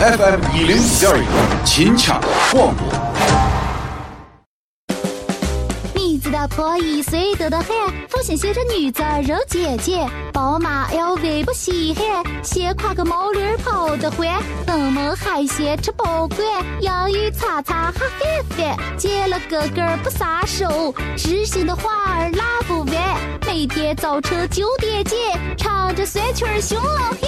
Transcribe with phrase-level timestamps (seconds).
[0.00, 2.20] FM 一零一点一，秦腔
[2.52, 2.86] 广播。
[6.30, 7.66] 大婆一岁多得很，
[8.08, 16.46] 父亲写着女子肉姐姐，宝马 LV 不稀罕，先挎个毛驴跑得欢，登门海鲜吃饱惯，
[16.80, 22.94] 洋芋擦擦哈饭饭，见了哥哥不撒手，知心的话儿拉不完，
[23.44, 25.18] 每天早晨九点见，
[25.56, 27.18] 唱着酸曲儿熊老汉。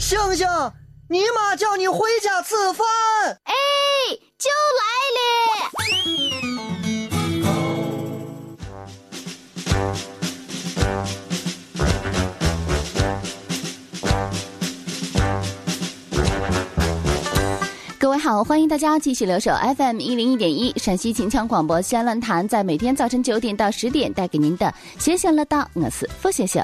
[0.00, 0.46] 星星，
[1.12, 2.86] 你妈叫你回家吃饭。
[3.42, 3.52] 哎，
[4.38, 4.48] 就
[4.78, 4.82] 来
[5.16, 5.20] 了。
[17.98, 26.62] 各位好，欢迎大家继续留守 FM 一零一点一陕西秦腔广播西安论坛，在每天早晨九点到十点带给您的闲闲乐道，我是付先生。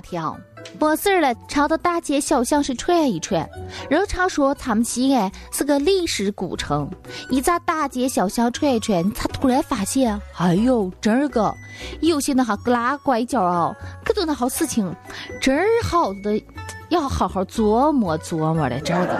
[0.00, 0.36] 两天啊。
[0.80, 3.48] 没事了，常到大街小巷是串一串。
[3.88, 6.90] 人常说咱们西安是个历史古城，
[7.30, 11.54] 你在大街小巷串一串，才突然发现，哎呦，这个
[12.00, 13.74] 有些那哈旮旯拐角啊，
[14.04, 14.92] 可多那好事情，
[15.40, 16.42] 真好的，
[16.88, 19.16] 要好好琢磨琢磨的这个。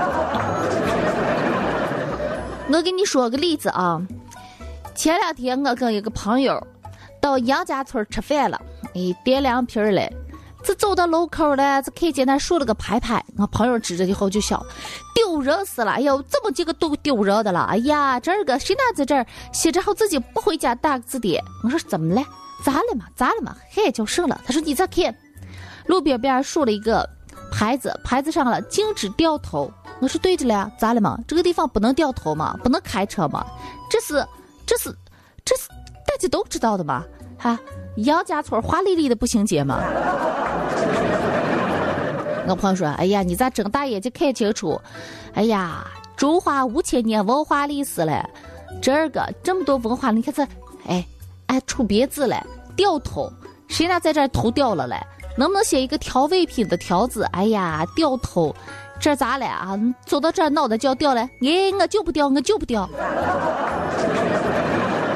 [2.69, 4.03] 我给你说个例子啊，
[4.97, 6.61] 前两天我跟一个朋友
[7.21, 8.61] 到杨家村吃饭了，
[8.95, 10.13] 哎，点凉皮儿嘞。
[10.67, 14.67] 这走到路口了，这看见那竖了个牌牌，我朋友指着以后就笑，
[15.15, 15.93] 丢人死了！
[15.93, 17.61] 哎呦，这么几个都丢人的了！
[17.71, 21.41] 哎呀，这个谁拿在这儿写着好自己不回家打字的？
[21.63, 22.23] 我说怎么了？
[22.65, 23.07] 咋了嘛？
[23.15, 23.55] 咋了嘛？
[23.71, 24.41] 嗨，叫什了？
[24.45, 25.15] 他说你再看，
[25.87, 27.09] 路边边竖了一个
[27.53, 29.73] 牌子，牌子上了禁止掉头。
[30.01, 31.17] 我说对着了，咋了嘛？
[31.29, 32.59] 这个地方不能掉头嘛？
[32.65, 33.47] 不能开车嘛？
[33.89, 34.15] 这是，
[34.67, 34.93] 这是，
[35.45, 35.69] 这是
[36.05, 37.05] 大家都知道的嘛？
[37.39, 37.57] 哈，
[37.97, 39.81] 杨家村华丽丽的步行街嘛。
[42.49, 44.81] 我朋友说：“哎呀，你咋睁大眼睛看清楚？
[45.35, 45.85] 哎呀，
[46.17, 48.25] 中华五千年文化历史嘞，
[48.81, 50.47] 这个这么多文化，你看这，
[50.87, 51.05] 哎，
[51.47, 52.41] 哎出别字嘞，
[52.77, 53.33] 掉头，
[53.67, 54.97] 谁拿在这头掉了嘞？
[55.37, 57.25] 能不能写一个调味品的调字？
[57.33, 58.55] 哎呀，掉头，
[59.01, 59.77] 这咋了啊？
[60.05, 61.23] 走到这脑袋就要掉了？
[61.23, 62.89] 哎，我就不掉，我就不掉。”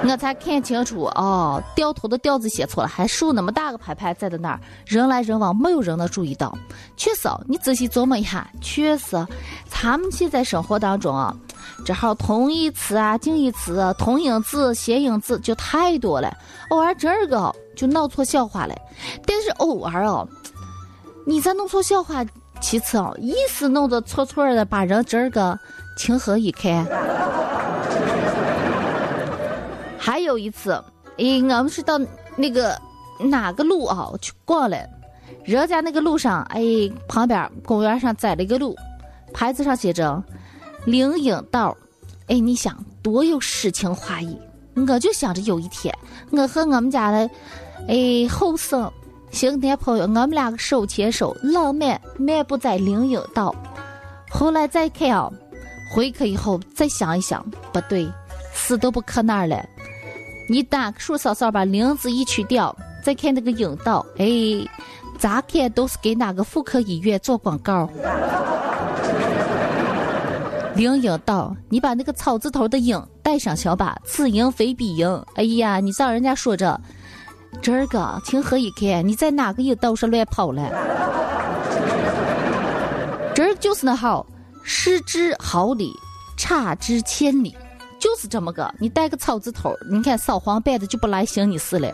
[0.02, 6.56] 我才看清楚哦，掉头的掉字写错了，还竖那么大个牌牌在的那儿，人来人往，没有人能注意到。
[6.96, 9.24] 确实，你仔细琢磨一下， 确实，
[9.68, 11.34] 咱们现在生活当中啊，
[11.84, 16.32] 这号同义词啊、近义词、同音字、谐音字就太多了，
[16.70, 18.74] 偶尔这个就闹错笑话了。
[19.26, 20.26] 但是偶尔哦，
[21.26, 22.24] 你再弄错笑话，
[22.60, 25.58] 其次哦，意思弄得错错的，把人这个
[25.96, 26.84] 情何以堪？
[30.02, 30.82] 还有一次，
[31.18, 32.00] 诶，我们是到
[32.34, 32.74] 那个
[33.18, 34.78] 哪个路啊去逛了，
[35.44, 36.62] 人家那个路上，哎，
[37.06, 38.74] 旁边公园上栽了一个路，
[39.34, 40.24] 牌子上写着
[40.86, 41.76] “灵隐道”，
[42.28, 44.34] 哎，你想多有诗情画意。
[44.88, 45.94] 我就想着有一天，
[46.30, 47.30] 我和我们家的
[47.86, 48.90] 哎后生
[49.30, 53.54] 新男朋友，我们两个手牵手，浪漫漫步在灵隐道。
[54.30, 55.30] 后来再看啊，
[55.92, 58.10] 回去以后再想一想，不对，
[58.54, 59.62] 死都不可那儿了。
[60.50, 64.26] 你打个竖扫扫把“铃”字一去掉，再看那个引道，哎，
[65.16, 67.88] 咋看都是给哪个妇科医院做广告。
[70.74, 73.96] 铃引道，你把那个草字头的“引”带上行吧？
[74.04, 75.24] 此迎非彼迎。
[75.36, 76.80] 哎呀，你让人家说着，
[77.62, 79.06] 今儿个情何以堪？
[79.06, 80.68] 你在哪个引道上乱跑了？
[83.36, 84.26] 今儿就是那好，
[84.64, 85.92] 失之毫厘，
[86.36, 87.56] 差之千里。
[88.00, 91.92] 就是这么个，你带个草字头，你看扫黄办的就不来寻你事了。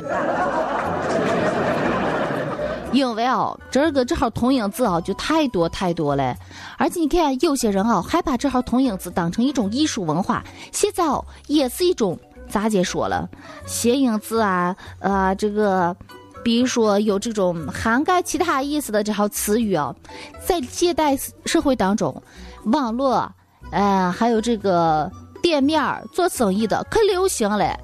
[2.92, 6.34] 因为啊，这个这号同音字啊就太多太多了，
[6.78, 12.18] 而且你看有些人啊还把这号同音字当成一种艺术文化，现在哦也是一种
[12.48, 13.28] 咋解说了，
[13.66, 15.94] 谐音字啊，呃，这个，
[16.42, 19.94] 比如说有这种涵盖其他意思的这号词语啊，
[20.42, 22.22] 在现代社会当中，
[22.66, 23.30] 网络，
[23.72, 25.10] 呃，还有这个。
[25.42, 27.78] 店面儿做生意的可流行了，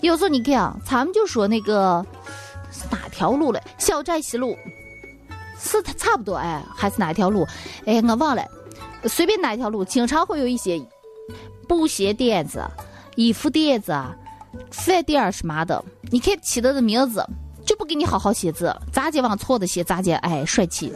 [0.00, 2.04] 有时候你看啊，咱们就说那个
[2.70, 3.60] 是哪条路了？
[3.78, 4.56] 小寨西路，
[5.58, 7.46] 是它差不多哎，还是哪一条路？
[7.86, 8.44] 哎，我忘了，
[9.04, 10.80] 随便哪一条路，经常会有一些
[11.68, 12.62] 布鞋店子、
[13.16, 13.96] 衣服店子、
[14.70, 15.82] 饭店儿什么的。
[16.10, 17.24] 你看起的的名字，
[17.64, 20.92] 就不给你好好写字，咋接往错的写，咋接哎帅气。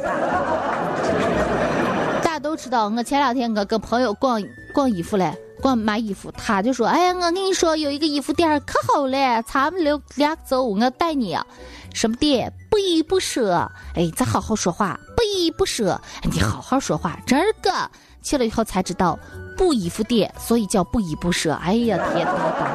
[2.22, 4.42] 大家都知道，我前两天我跟朋友逛
[4.74, 5.32] 逛衣服嘞。
[5.60, 11.44] 光买衣服，他就说：“哎呀，我跟你说，有一个衣服店可好了，咱们俩俩走，我带你啊。
[11.94, 12.52] 什么店？
[12.70, 13.70] 不依不舍。
[13.94, 16.00] 哎，咱好好说话，不依不舍。
[16.30, 17.72] 你好好说话，这个
[18.22, 19.18] 去了以后才知道，
[19.56, 21.54] 布衣服店，所以叫不依不舍。
[21.54, 22.68] 哎呀，天大的！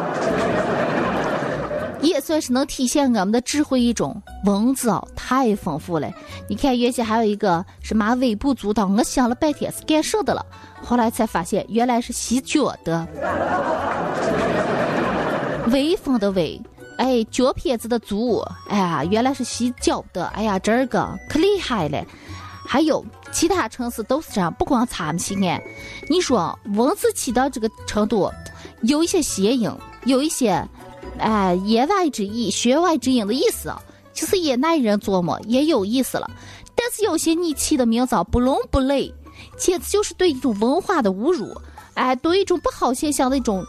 [2.01, 6.11] 也算是能体现我们的智慧一种文字哦，太丰富了。
[6.47, 10.45] 你看原先还有一个什么微不足道，我想了半天是干什的了，
[10.83, 13.07] 后来才发现原来是洗脚的。
[15.73, 16.61] 微风的微，
[16.97, 20.25] 哎，脚撇子的足，哎呀，原来是洗脚的。
[20.27, 22.05] 哎呀，这个可厉害了。
[22.65, 25.59] 还有其他城市都是这样，不光咱们西安。
[26.09, 28.31] 你说文字起到这个程度，
[28.83, 29.71] 有一些谐音，
[30.05, 30.63] 有一些。
[31.19, 33.71] 哎，言外之意，弦外之音的意思，
[34.13, 36.29] 就是也耐人琢磨，也有意思了。
[36.75, 39.13] 但是有些你起的名字不伦不类，
[39.57, 41.55] 简直就是对一种文化的侮辱。
[41.95, 43.63] 哎，对一种不好现象的一种，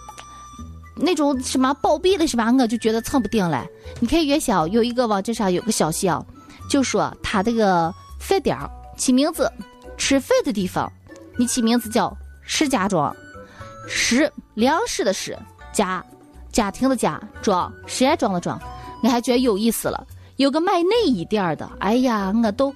[0.96, 2.52] 那种什么暴毙了是吧？
[2.58, 3.66] 我就觉得蹭不定了。
[4.00, 6.24] 你看元宵有一个网站上有个消息啊，
[6.70, 8.58] 就说他这个饭点
[8.96, 9.50] 起名字，
[9.96, 10.90] 吃饭的地方，
[11.36, 13.14] 你起名字叫石家庄，
[13.86, 15.38] 石粮食的石
[15.72, 16.04] 家。
[16.50, 18.56] 家庭的家，庄石家庄的庄，
[19.02, 20.06] 我还觉得有意思了。
[20.36, 22.74] 有个卖内衣店的，哎呀，我都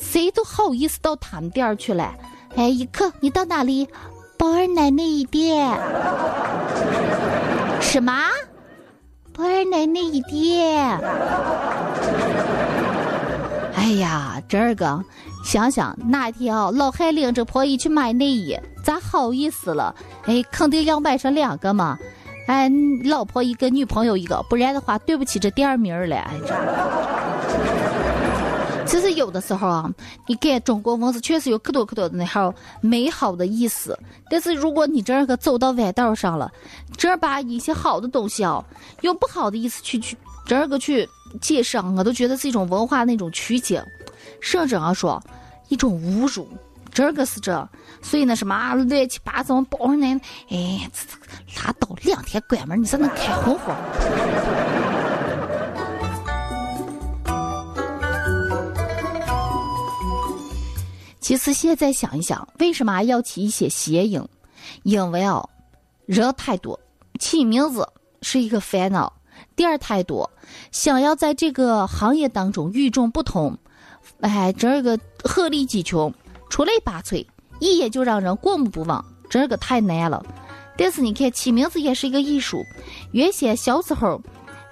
[0.00, 2.04] 谁都好意思到他们店儿去嘞。
[2.56, 3.88] 哎，一克你到哪里？
[4.36, 5.68] 宝儿奶内衣店。
[7.80, 8.12] 什么？
[9.32, 10.98] 宝儿奶内衣店。
[13.74, 15.04] 哎呀，这个
[15.44, 19.94] 想想哪天啊，老汉领着婆姨去买内衣，咋好意思了？
[20.24, 21.96] 哎，肯定要买上两个嘛。
[22.46, 22.70] 哎，
[23.04, 26.16] 老婆一个，女朋友一个，不然的话，对不起这店名了。
[26.16, 26.34] 哎，
[28.86, 29.90] 其实有的时候啊，
[30.28, 33.98] 你看中国文字确实有可多可多的那号美好的意思，
[34.30, 36.50] 但是如果你这个走到歪道上了，
[36.96, 38.64] 这把一些好的东西啊，
[39.00, 40.16] 用不好的意思去去
[40.46, 41.08] 这个去
[41.40, 43.84] 介绍，我都觉得是一种文化那种曲解，
[44.40, 45.20] 甚至啊说
[45.68, 46.48] 一种侮辱。
[46.94, 47.68] 这个是这，
[48.00, 50.88] 所以那什么乱七八糟包上那，哎，
[51.66, 53.74] 拉倒，两天关门，你才能开红火。
[61.20, 64.24] 其实现在想一想，为什么要起一些谐音？
[64.84, 65.44] 因为啊，
[66.06, 66.78] 人太多，
[67.18, 67.88] 起名字
[68.22, 69.12] 是一个烦恼；
[69.56, 70.30] 店儿太多，
[70.70, 73.58] 想要在这个行业当中与众不同，
[74.20, 76.14] 哎，这个鹤立鸡群。
[76.48, 77.26] 出类拔萃，
[77.58, 80.24] 一眼就让人过目不忘，这个太难了。
[80.76, 82.64] 但是你看，起名字也是一个艺术。
[83.12, 84.20] 原先小时候，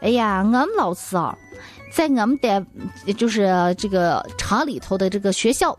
[0.01, 1.37] 哎呀，我们老师啊，
[1.93, 2.67] 在我们单
[3.17, 5.79] 就是这个厂里头的这个学校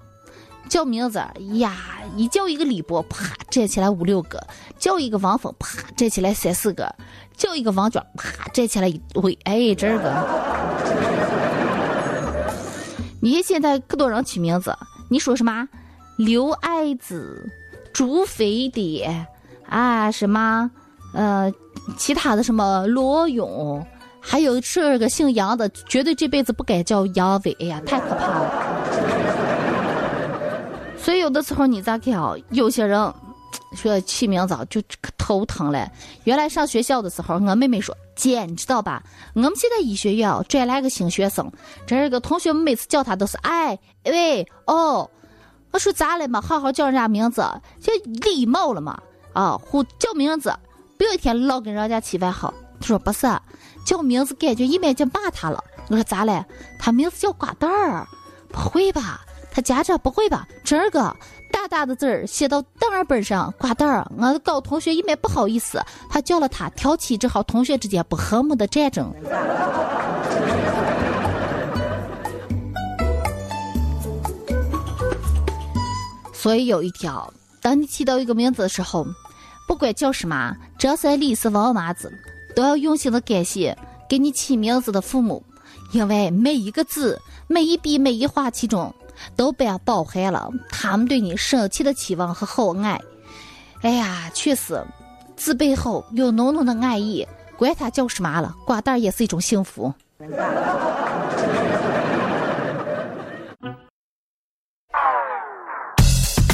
[0.68, 1.20] 叫名字
[1.54, 1.76] 呀，
[2.16, 4.40] 一叫一个李博，啪站起来五六个；
[4.80, 6.86] 叫一个王峰，啪站起来三四个；
[7.38, 9.38] 叫一个王娟，啪站起来一回。
[9.44, 10.28] 哎，这个，
[13.22, 14.76] 你看现在可多人起名字，
[15.10, 15.68] 你说什么？
[16.18, 17.52] 刘爱子、
[17.94, 19.28] 朱飞蝶
[19.70, 20.70] 啊，什么
[21.14, 21.52] 呃，
[21.98, 23.86] 其他的什么罗勇，
[24.20, 27.56] 还有这个姓杨的，绝对这辈子不该叫杨伟。
[27.60, 28.52] 哎呀，太可怕了！
[30.98, 32.34] 所以有的时候你咋看啊？
[32.50, 33.14] 有些人
[33.76, 35.90] 说起名字就可头疼了。
[36.24, 39.04] 原来上学校的时候，我妹妹说：“姐，你知道吧？
[39.34, 41.52] 我们现在医学院转来个新学生，
[41.86, 45.10] 这个同学们每次叫他都是哎喂哦。”
[45.72, 46.40] 我说咋了嘛？
[46.42, 47.44] 好好叫人家名字，
[47.82, 48.98] 就礼貌了嘛。
[49.36, 50.52] 啊，呼叫名字，
[50.98, 52.54] 不要一天老跟人家起外号。
[52.80, 53.28] 他说不是，
[53.86, 55.62] 叫名字感觉一面就骂他了。
[55.90, 56.46] 我说咋了？
[56.80, 58.08] 他名字叫瓜蛋儿，
[58.48, 59.20] 不会吧？
[59.52, 60.48] 他家长不会吧？
[60.64, 61.14] 这个
[61.52, 64.10] 大大的字儿写到档案本上，瓜蛋儿。
[64.18, 69.14] 我高同学一面不好意思，他叫了他，挑起这好同学之间不和睦的战争。
[76.34, 79.06] 所以有一条，当你起到一个名字的时候，
[79.68, 82.12] 不管叫什么，张三李四王麻子，
[82.56, 83.76] 都要用心的感谢
[84.08, 85.44] 给你起名字的父母，
[85.92, 88.94] 因为每一个字、每一笔、每一画其中，
[89.36, 93.02] 都被包含了他们对你深切的期望和厚爱。
[93.82, 94.84] 哎呀，确实，
[95.36, 99.94] 字背后有浓浓的爱意，管他叫什么了，瓜蛋也是一种幸福。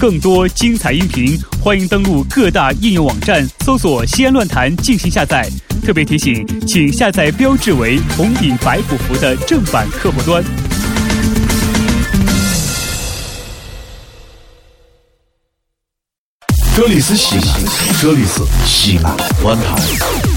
[0.01, 5.47] 更多精彩音频，欢迎登录各大应用网站搜索“西安论坛”进行下载。
[5.85, 10.43] 特别提醒，请下载标志为红底白虎符的正版客户端。
[16.75, 20.30] 这里是西安，这里是西安论坛。